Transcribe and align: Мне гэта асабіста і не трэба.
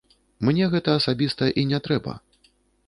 Мне 0.49 0.69
гэта 0.73 0.95
асабіста 1.01 1.51
і 1.59 1.69
не 1.75 1.79
трэба. 1.91 2.21